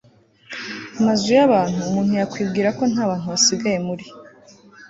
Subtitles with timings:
[0.99, 1.77] amazu y'abantu!
[1.89, 4.05] umuntu yakwibwira ko nta bantu basigaye muri